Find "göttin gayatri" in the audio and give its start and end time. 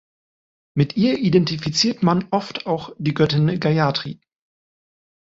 3.13-4.19